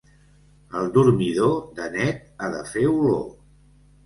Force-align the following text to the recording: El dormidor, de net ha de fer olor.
El 0.79 0.87
dormidor, 0.95 1.53
de 1.81 1.91
net 1.97 2.25
ha 2.47 2.51
de 2.57 2.65
fer 2.73 2.89
olor. 2.95 3.23